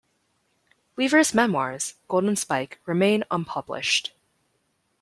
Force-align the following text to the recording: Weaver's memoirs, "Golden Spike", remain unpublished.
Weaver's 0.95 1.31
memoirs, 1.31 1.93
"Golden 2.07 2.35
Spike", 2.35 2.79
remain 2.87 3.23
unpublished. 3.29 4.15